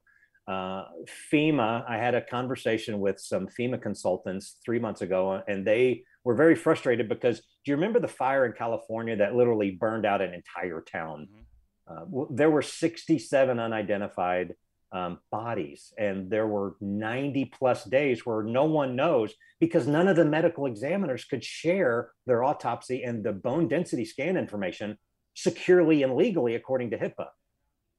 Uh, 0.49 0.85
fema 1.33 1.85
i 1.89 1.97
had 1.97 2.15
a 2.17 2.21
conversation 2.21 2.99
with 2.99 3.21
some 3.21 3.47
fema 3.59 3.81
consultants 3.81 4.57
three 4.65 4.81
months 4.81 5.01
ago 5.01 5.41
and 5.47 5.65
they 5.65 6.03
were 6.25 6.35
very 6.35 6.57
frustrated 6.57 7.09
because 7.09 7.39
do 7.39 7.71
you 7.71 7.77
remember 7.77 8.01
the 8.01 8.09
fire 8.09 8.45
in 8.45 8.53
california 8.53 9.15
that 9.15 9.37
literally 9.37 9.71
burned 9.71 10.05
out 10.05 10.21
an 10.21 10.35
entire 10.35 10.81
town? 10.81 11.29
Mm-hmm. 11.31 11.43
Uh, 11.89 12.05
there 12.31 12.51
were 12.51 12.63
67 12.63 13.59
unidentified 13.59 14.55
um, 14.93 15.19
bodies. 15.31 15.93
And 15.99 16.31
there 16.31 16.47
were 16.47 16.77
90 16.81 17.47
plus 17.47 17.85
days 17.85 18.27
where 18.27 18.43
no 18.43 18.65
one 18.65 18.95
knows 18.95 19.33
because 19.59 19.87
none 19.87 20.07
of 20.07 20.17
the 20.17 20.25
medical 20.25 20.67
examiners 20.67 21.25
could 21.25 21.43
share 21.43 22.11
their 22.27 22.45
autopsy 22.45 23.03
and 23.03 23.25
the 23.25 23.33
bone 23.33 23.69
density 23.69 24.05
scan 24.05 24.37
information 24.37 24.99
securely 25.35 26.03
and 26.03 26.15
legally 26.15 26.55
according 26.55 26.91
to 26.91 26.99
HIPAA. 26.99 27.29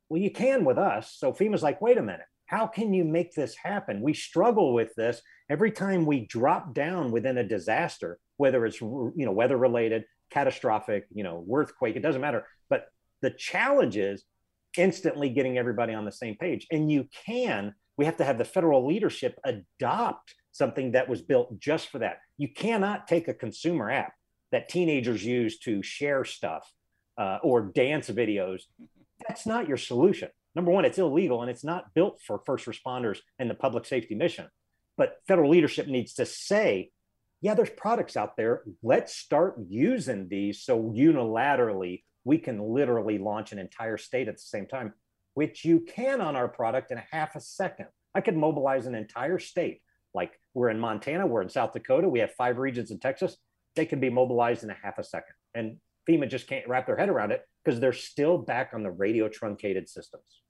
Well, 0.09 0.21
you 0.21 0.29
can 0.29 0.65
with 0.65 0.77
us. 0.77 1.15
So 1.17 1.33
FEMA's 1.33 1.63
like, 1.63 1.81
wait 1.81 1.97
a 1.97 2.03
minute, 2.03 2.27
how 2.45 2.67
can 2.67 2.93
you 2.93 3.03
make 3.03 3.33
this 3.33 3.55
happen? 3.55 4.01
We 4.01 4.13
struggle 4.13 4.73
with 4.73 4.93
this 4.95 5.21
every 5.49 5.71
time 5.71 6.05
we 6.05 6.27
drop 6.27 6.75
down 6.75 7.11
within 7.11 7.39
a 7.39 7.47
disaster, 7.47 8.19
whether 8.37 8.65
it's 8.65 8.79
you 8.79 9.13
know 9.15 9.31
weather 9.31 9.57
related, 9.57 10.03
catastrophic, 10.29 11.05
you 11.11 11.23
know, 11.23 11.43
earthquake, 11.51 11.95
it 11.95 12.01
doesn't 12.01 12.21
matter. 12.21 12.45
But 12.69 12.85
the 13.23 13.31
challenge 13.31 13.97
is 13.97 14.25
instantly 14.77 15.29
getting 15.29 15.57
everybody 15.57 15.93
on 15.93 16.05
the 16.05 16.11
same 16.11 16.35
page. 16.35 16.67
And 16.71 16.91
you 16.91 17.07
can, 17.25 17.73
we 17.97 18.05
have 18.05 18.17
to 18.17 18.25
have 18.25 18.37
the 18.37 18.45
federal 18.45 18.85
leadership 18.85 19.39
adopt 19.45 20.35
something 20.51 20.91
that 20.91 21.09
was 21.09 21.21
built 21.21 21.57
just 21.59 21.89
for 21.89 21.99
that. 21.99 22.17
You 22.37 22.49
cannot 22.49 23.07
take 23.07 23.27
a 23.27 23.33
consumer 23.33 23.89
app 23.89 24.13
that 24.51 24.69
teenagers 24.69 25.25
use 25.25 25.57
to 25.59 25.81
share 25.81 26.25
stuff 26.25 26.69
uh, 27.17 27.39
or 27.41 27.61
dance 27.61 28.09
videos. 28.09 28.63
That's 29.27 29.47
not 29.47 29.67
your 29.67 29.77
solution. 29.77 30.29
Number 30.53 30.71
one, 30.71 30.85
it's 30.85 30.99
illegal 30.99 31.41
and 31.41 31.49
it's 31.49 31.63
not 31.63 31.93
built 31.95 32.19
for 32.27 32.41
first 32.45 32.65
responders 32.65 33.19
and 33.39 33.49
the 33.49 33.55
public 33.55 33.85
safety 33.85 34.15
mission. 34.15 34.47
But 34.97 35.15
federal 35.27 35.49
leadership 35.49 35.87
needs 35.87 36.13
to 36.15 36.25
say, 36.25 36.91
yeah, 37.41 37.55
there's 37.55 37.69
products 37.71 38.17
out 38.17 38.37
there. 38.37 38.63
Let's 38.83 39.15
start 39.15 39.55
using 39.67 40.27
these 40.29 40.61
so 40.61 40.79
unilaterally 40.79 42.03
we 42.25 42.37
can 42.37 42.61
literally 42.61 43.17
launch 43.17 43.51
an 43.51 43.59
entire 43.59 43.97
state 43.97 44.27
at 44.27 44.35
the 44.35 44.41
same 44.41 44.65
time, 44.65 44.93
which 45.33 45.65
you 45.65 45.79
can 45.81 46.21
on 46.21 46.35
our 46.35 46.47
product 46.47 46.91
in 46.91 46.97
a 46.97 47.05
half 47.11 47.35
a 47.35 47.41
second. 47.41 47.87
I 48.15 48.21
could 48.21 48.37
mobilize 48.37 48.85
an 48.85 48.95
entire 48.95 49.39
state. 49.39 49.81
Like 50.13 50.39
we're 50.53 50.69
in 50.69 50.79
Montana, 50.79 51.25
we're 51.25 51.41
in 51.41 51.49
South 51.49 51.73
Dakota, 51.73 52.07
we 52.07 52.19
have 52.19 52.33
five 52.33 52.57
regions 52.57 52.91
in 52.91 52.99
Texas. 52.99 53.37
They 53.75 53.85
can 53.85 53.99
be 53.99 54.09
mobilized 54.09 54.63
in 54.63 54.69
a 54.69 54.77
half 54.81 54.99
a 54.99 55.03
second. 55.03 55.33
And 55.55 55.77
FEMA 56.07 56.29
just 56.29 56.47
can't 56.47 56.67
wrap 56.67 56.85
their 56.85 56.97
head 56.97 57.09
around 57.09 57.31
it 57.31 57.41
because 57.63 57.79
they're 57.79 57.93
still 57.93 58.37
back 58.37 58.71
on 58.73 58.83
the 58.83 58.91
radio 58.91 59.27
truncated 59.27 59.89
systems. 59.89 60.41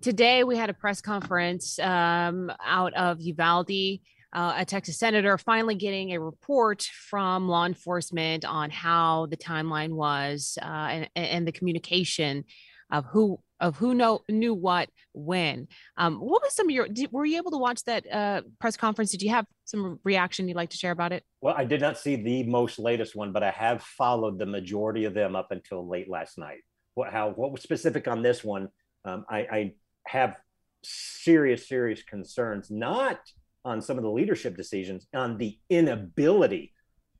Today, 0.00 0.44
we 0.44 0.56
had 0.56 0.68
a 0.68 0.74
press 0.74 1.00
conference 1.00 1.78
um, 1.78 2.52
out 2.62 2.92
of 2.94 3.22
Uvalde 3.22 4.00
uh, 4.34 4.54
a 4.58 4.64
Texas 4.64 4.98
senator 4.98 5.38
finally 5.38 5.74
getting 5.74 6.12
a 6.12 6.20
report 6.20 6.82
from 6.82 7.48
law 7.48 7.64
enforcement 7.64 8.44
on 8.44 8.70
how 8.70 9.26
the 9.26 9.36
timeline 9.36 9.90
was 9.90 10.58
uh, 10.60 10.64
and, 10.64 11.08
and 11.14 11.48
the 11.48 11.52
communication 11.52 12.44
of 12.90 13.04
who 13.06 13.40
of 13.60 13.76
who 13.76 13.94
know 13.94 14.20
knew 14.28 14.52
what 14.52 14.88
when. 15.12 15.68
Um, 15.96 16.16
what 16.16 16.42
was 16.42 16.54
some 16.54 16.66
of 16.66 16.70
your? 16.70 16.88
Did, 16.88 17.12
were 17.12 17.24
you 17.24 17.38
able 17.38 17.52
to 17.52 17.56
watch 17.56 17.82
that 17.84 18.04
uh, 18.12 18.42
press 18.60 18.76
conference? 18.76 19.10
Did 19.10 19.22
you 19.22 19.30
have 19.30 19.46
some 19.64 19.98
reaction 20.04 20.48
you'd 20.48 20.56
like 20.56 20.70
to 20.70 20.76
share 20.76 20.92
about 20.92 21.12
it? 21.12 21.22
Well, 21.40 21.54
I 21.56 21.64
did 21.64 21.80
not 21.80 21.98
see 21.98 22.16
the 22.16 22.42
most 22.42 22.78
latest 22.78 23.14
one, 23.14 23.32
but 23.32 23.42
I 23.42 23.50
have 23.50 23.82
followed 23.82 24.38
the 24.38 24.46
majority 24.46 25.04
of 25.04 25.14
them 25.14 25.34
up 25.36 25.50
until 25.50 25.88
late 25.88 26.10
last 26.10 26.36
night. 26.36 26.58
What 26.94 27.12
how 27.12 27.30
what 27.30 27.52
was 27.52 27.62
specific 27.62 28.08
on 28.08 28.22
this 28.22 28.44
one? 28.44 28.68
Um, 29.04 29.24
I, 29.30 29.38
I 29.38 29.74
have 30.06 30.36
serious 30.82 31.68
serious 31.68 32.02
concerns, 32.02 32.70
not 32.70 33.18
on 33.64 33.80
some 33.80 33.96
of 33.96 34.02
the 34.02 34.10
leadership 34.10 34.56
decisions 34.56 35.06
on 35.14 35.38
the 35.38 35.58
inability 35.70 36.72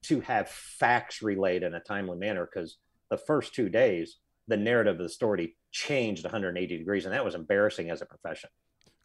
to 0.02 0.20
have 0.20 0.48
facts 0.48 1.22
relayed 1.22 1.62
in 1.62 1.74
a 1.74 1.80
timely 1.80 2.18
manner 2.18 2.46
because 2.46 2.76
the 3.10 3.16
first 3.16 3.54
two 3.54 3.68
days 3.68 4.18
the 4.46 4.56
narrative 4.56 4.96
of 4.96 5.02
the 5.02 5.08
story 5.08 5.56
changed 5.70 6.24
180 6.24 6.78
degrees 6.78 7.04
and 7.04 7.14
that 7.14 7.24
was 7.24 7.34
embarrassing 7.34 7.90
as 7.90 8.02
a 8.02 8.06
profession. 8.06 8.50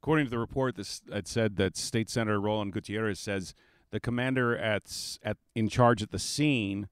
According 0.01 0.25
to 0.25 0.31
the 0.31 0.39
report 0.39 0.75
this 0.75 1.01
it 1.11 1.27
said 1.27 1.55
that 1.55 1.77
state 1.77 2.09
senator 2.09 2.39
roland 2.39 2.73
gutierrez 2.73 3.19
says 3.19 3.53
the 3.91 3.99
commander 3.99 4.55
at, 4.57 5.17
at 5.23 5.37
in 5.55 5.69
charge 5.69 6.03
at 6.03 6.11
the 6.11 6.19
scene 6.19 6.89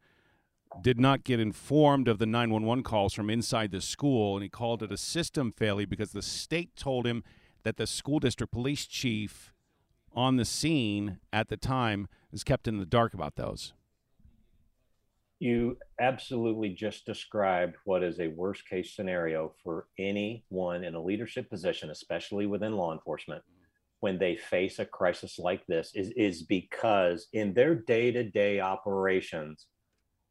did 0.81 0.99
not 0.99 1.23
get 1.23 1.39
informed 1.39 2.07
of 2.07 2.19
the 2.19 2.25
911 2.25 2.83
calls 2.83 3.13
from 3.13 3.29
inside 3.29 3.71
the 3.71 3.81
school 3.81 4.35
and 4.35 4.43
he 4.43 4.49
called 4.49 4.81
it 4.83 4.91
a 4.91 4.97
system 4.97 5.51
failure 5.51 5.87
because 5.87 6.11
the 6.11 6.21
state 6.21 6.75
told 6.75 7.05
him 7.05 7.23
that 7.63 7.77
the 7.77 7.87
school 7.87 8.19
district 8.19 8.53
police 8.53 8.85
chief 8.85 9.53
on 10.17 10.35
the 10.35 10.43
scene 10.43 11.19
at 11.31 11.47
the 11.47 11.55
time 11.55 12.07
is 12.33 12.43
kept 12.43 12.67
in 12.67 12.79
the 12.79 12.85
dark 12.85 13.13
about 13.13 13.35
those. 13.35 13.73
You 15.39 15.77
absolutely 16.01 16.69
just 16.69 17.05
described 17.05 17.75
what 17.85 18.03
is 18.03 18.19
a 18.19 18.29
worst 18.29 18.67
case 18.67 18.95
scenario 18.95 19.53
for 19.63 19.85
anyone 19.99 20.83
in 20.83 20.95
a 20.95 21.01
leadership 21.01 21.47
position, 21.47 21.91
especially 21.91 22.47
within 22.47 22.75
law 22.75 22.91
enforcement, 22.93 23.43
when 23.99 24.17
they 24.17 24.35
face 24.35 24.79
a 24.79 24.85
crisis 24.85 25.37
like 25.37 25.63
this, 25.67 25.91
is, 25.93 26.09
is 26.17 26.41
because 26.41 27.27
in 27.33 27.53
their 27.53 27.75
day 27.75 28.11
to 28.11 28.23
day 28.23 28.59
operations, 28.59 29.67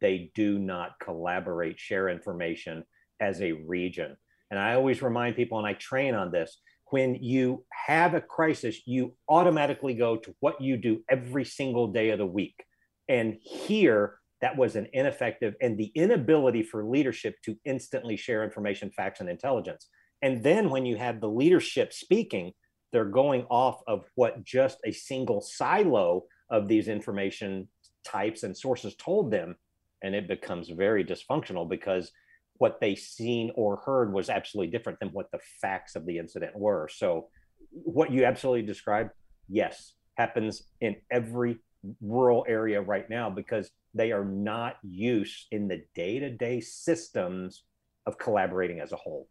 they 0.00 0.32
do 0.34 0.58
not 0.58 0.98
collaborate, 1.00 1.78
share 1.78 2.08
information 2.08 2.82
as 3.20 3.40
a 3.40 3.52
region. 3.52 4.16
And 4.50 4.58
I 4.58 4.74
always 4.74 5.00
remind 5.00 5.36
people, 5.36 5.58
and 5.58 5.66
I 5.66 5.74
train 5.74 6.16
on 6.16 6.32
this 6.32 6.58
when 6.90 7.16
you 7.16 7.64
have 7.70 8.14
a 8.14 8.20
crisis, 8.20 8.80
you 8.86 9.14
automatically 9.28 9.94
go 9.94 10.16
to 10.16 10.34
what 10.40 10.60
you 10.60 10.76
do 10.76 11.02
every 11.08 11.44
single 11.44 11.88
day 11.88 12.10
of 12.10 12.18
the 12.18 12.26
week. 12.26 12.64
And 13.08 13.36
here, 13.40 14.18
that 14.40 14.56
was 14.56 14.76
an 14.76 14.88
ineffective 14.92 15.54
and 15.60 15.78
the 15.78 15.90
inability 15.94 16.62
for 16.62 16.84
leadership 16.84 17.36
to 17.44 17.56
instantly 17.64 18.16
share 18.16 18.44
information, 18.44 18.90
facts, 18.90 19.20
and 19.20 19.28
intelligence. 19.28 19.88
And 20.22 20.42
then 20.42 20.70
when 20.70 20.86
you 20.86 20.96
have 20.96 21.20
the 21.20 21.28
leadership 21.28 21.92
speaking, 21.92 22.52
they're 22.92 23.04
going 23.04 23.44
off 23.50 23.80
of 23.86 24.04
what 24.14 24.44
just 24.44 24.78
a 24.84 24.92
single 24.92 25.40
silo 25.40 26.24
of 26.50 26.68
these 26.68 26.88
information 26.88 27.68
types 28.04 28.42
and 28.42 28.56
sources 28.56 28.94
told 28.96 29.30
them. 29.30 29.56
And 30.02 30.14
it 30.14 30.28
becomes 30.28 30.68
very 30.68 31.04
dysfunctional 31.04 31.68
because 31.68 32.12
what 32.58 32.80
they 32.80 32.94
seen 32.94 33.52
or 33.54 33.76
heard 33.76 34.12
was 34.12 34.28
absolutely 34.28 34.70
different 34.70 35.00
than 35.00 35.08
what 35.10 35.30
the 35.32 35.40
facts 35.60 35.96
of 35.96 36.06
the 36.06 36.18
incident 36.18 36.56
were. 36.56 36.88
So, 36.88 37.28
what 37.70 38.10
you 38.10 38.24
absolutely 38.24 38.62
described, 38.62 39.10
yes, 39.48 39.94
happens 40.16 40.62
in 40.80 40.96
every 41.10 41.58
rural 42.00 42.44
area 42.48 42.80
right 42.80 43.08
now 43.08 43.30
because 43.30 43.70
they 43.94 44.12
are 44.12 44.24
not 44.24 44.76
used 44.82 45.46
in 45.50 45.68
the 45.68 45.84
day 45.94 46.18
to 46.18 46.30
day 46.30 46.60
systems 46.60 47.64
of 48.06 48.18
collaborating 48.18 48.80
as 48.80 48.92
a 48.92 48.96
whole. 48.96 49.28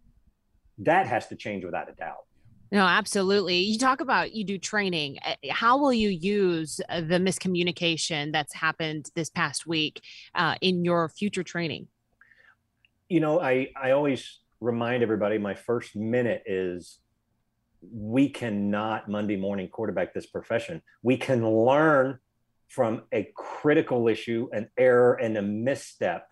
That 0.79 1.07
has 1.07 1.27
to 1.27 1.35
change 1.35 1.63
without 1.63 1.89
a 1.89 1.93
doubt. 1.93 2.25
No, 2.71 2.85
absolutely. 2.85 3.59
You 3.59 3.77
talk 3.77 4.01
about 4.01 4.33
you 4.33 4.43
do 4.43 4.57
training. 4.57 5.17
Eh, 5.23 5.35
how 5.51 5.77
will 5.77 5.93
you 5.93 6.09
use 6.09 6.81
uh, 6.89 7.01
the 7.01 7.19
miscommunication 7.19 8.31
that's 8.31 8.53
happened 8.53 9.09
this 9.15 9.29
past 9.29 9.67
week 9.67 10.01
uh, 10.33 10.55
in 10.61 10.83
your 10.83 11.09
future 11.09 11.43
training? 11.43 11.87
You 13.09 13.19
know, 13.19 13.39
I 13.39 13.69
I 13.81 13.91
always 13.91 14.39
remind 14.59 15.03
everybody 15.03 15.37
my 15.37 15.53
first 15.53 15.95
minute 15.95 16.43
is 16.45 16.99
we 17.81 18.29
cannot 18.29 19.09
Monday 19.09 19.35
morning 19.35 19.67
quarterback 19.69 20.13
this 20.13 20.25
profession. 20.25 20.81
We 21.03 21.17
can 21.17 21.47
learn 21.47 22.19
from 22.67 23.03
a 23.11 23.31
critical 23.35 24.07
issue, 24.07 24.49
an 24.51 24.69
error, 24.77 25.13
and 25.13 25.37
a 25.37 25.41
misstep. 25.41 26.27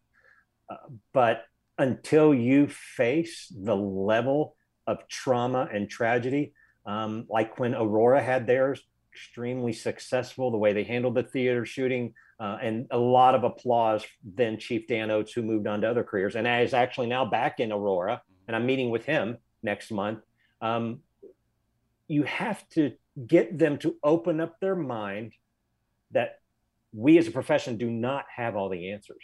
Uh, 0.69 0.77
but 1.13 1.43
until 1.77 2.33
you 2.33 2.67
face 2.67 3.51
the 3.55 3.75
level 3.75 4.55
of 4.87 5.07
trauma 5.07 5.69
and 5.71 5.89
tragedy, 5.89 6.53
um, 6.85 7.25
like 7.29 7.59
when 7.59 7.75
Aurora 7.75 8.21
had 8.21 8.47
theirs, 8.47 8.81
extremely 9.13 9.73
successful, 9.73 10.49
the 10.49 10.57
way 10.57 10.73
they 10.73 10.83
handled 10.83 11.15
the 11.15 11.23
theater 11.23 11.65
shooting, 11.65 12.13
uh, 12.39 12.57
and 12.61 12.87
a 12.91 12.97
lot 12.97 13.35
of 13.35 13.43
applause. 13.43 14.03
Then 14.23 14.57
Chief 14.57 14.87
Dan 14.87 15.11
Oates, 15.11 15.33
who 15.33 15.43
moved 15.43 15.67
on 15.67 15.81
to 15.81 15.89
other 15.89 16.03
careers, 16.03 16.35
and 16.35 16.47
is 16.47 16.73
actually 16.73 17.07
now 17.07 17.25
back 17.25 17.59
in 17.59 17.71
Aurora, 17.71 18.21
and 18.47 18.55
I'm 18.55 18.65
meeting 18.65 18.89
with 18.89 19.05
him 19.05 19.37
next 19.61 19.91
month. 19.91 20.19
Um, 20.61 20.99
you 22.07 22.23
have 22.23 22.67
to 22.69 22.93
get 23.27 23.57
them 23.57 23.77
to 23.79 23.95
open 24.03 24.39
up 24.39 24.59
their 24.59 24.75
mind 24.75 25.33
that 26.11 26.39
we 26.91 27.17
as 27.17 27.27
a 27.27 27.31
profession 27.31 27.77
do 27.77 27.89
not 27.89 28.25
have 28.35 28.55
all 28.55 28.69
the 28.69 28.91
answers 28.91 29.23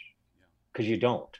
because 0.72 0.86
you 0.86 0.96
don't. 0.96 1.36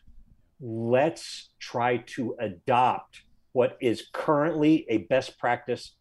Let's 0.60 1.50
try 1.58 1.98
to 2.14 2.36
adopt 2.40 3.22
what 3.52 3.76
is 3.80 4.06
currently 4.12 4.86
a 4.88 4.98
best 4.98 5.38
practice 5.38 5.96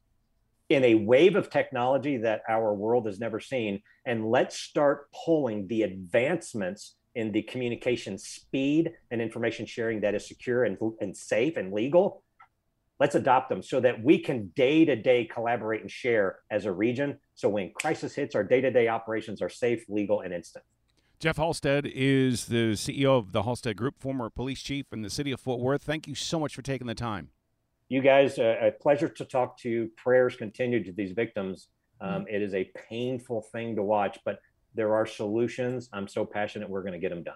in 0.69 0.83
a 0.83 0.95
wave 0.95 1.35
of 1.35 1.49
technology 1.49 2.17
that 2.17 2.41
our 2.47 2.73
world 2.73 3.07
has 3.07 3.19
never 3.19 3.39
seen. 3.39 3.81
And 4.05 4.29
let's 4.29 4.57
start 4.57 5.07
pulling 5.25 5.67
the 5.67 5.81
advancements 5.81 6.95
in 7.15 7.31
the 7.31 7.41
communication 7.41 8.17
speed 8.17 8.91
and 9.09 9.21
information 9.21 9.65
sharing 9.65 10.01
that 10.01 10.13
is 10.13 10.27
secure 10.27 10.63
and, 10.63 10.77
and 11.01 11.17
safe 11.17 11.57
and 11.57 11.73
legal. 11.73 12.23
Let's 12.99 13.15
adopt 13.15 13.49
them 13.49 13.63
so 13.63 13.79
that 13.79 14.03
we 14.03 14.19
can 14.19 14.51
day 14.55 14.85
to 14.85 14.95
day 14.95 15.25
collaborate 15.25 15.81
and 15.81 15.89
share 15.89 16.39
as 16.51 16.65
a 16.65 16.71
region. 16.71 17.17
So 17.33 17.49
when 17.49 17.71
crisis 17.73 18.13
hits, 18.13 18.35
our 18.35 18.43
day 18.43 18.61
to 18.61 18.69
day 18.69 18.89
operations 18.89 19.41
are 19.41 19.49
safe, 19.49 19.85
legal, 19.89 20.21
and 20.21 20.33
instant. 20.33 20.65
Jeff 21.19 21.37
Halstead 21.37 21.85
is 21.85 22.45
the 22.45 22.73
CEO 22.73 23.17
of 23.17 23.31
the 23.31 23.43
Halstead 23.43 23.75
Group, 23.75 23.95
former 23.99 24.29
police 24.29 24.61
chief 24.61 24.85
in 24.93 25.01
the 25.01 25.09
city 25.09 25.31
of 25.31 25.39
Fort 25.39 25.59
Worth. 25.59 25.81
Thank 25.81 26.07
you 26.07 26.15
so 26.15 26.39
much 26.39 26.55
for 26.55 26.61
taking 26.61 26.87
the 26.87 26.95
time 26.95 27.29
you 27.89 28.01
guys, 28.01 28.37
uh, 28.37 28.55
a 28.61 28.71
pleasure 28.71 29.09
to 29.09 29.25
talk 29.25 29.57
to 29.59 29.69
you. 29.69 29.91
Prayers 29.97 30.35
continue 30.35 30.83
to 30.83 30.91
these 30.91 31.11
victims. 31.11 31.67
Um, 31.99 32.09
mm-hmm. 32.09 32.35
it 32.35 32.41
is 32.41 32.53
a 32.53 32.71
painful 32.89 33.41
thing 33.51 33.75
to 33.75 33.83
watch, 33.83 34.19
but 34.23 34.39
there 34.75 34.93
are 34.93 35.05
solutions. 35.05 35.89
I'm 35.91 36.07
so 36.07 36.23
passionate 36.25 36.69
we're 36.69 36.83
going 36.83 36.93
to 36.93 36.99
get 36.99 37.09
them 37.09 37.23
done. 37.23 37.35